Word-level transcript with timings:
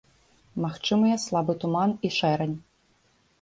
Магчымыя 0.63 1.17
слабы 1.25 1.53
туман 1.65 1.95
і 2.09 2.11
шэрань. 2.17 2.57